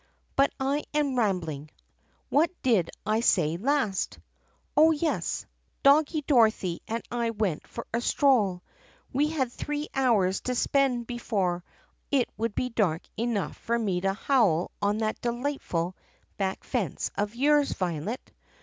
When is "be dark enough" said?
12.55-13.55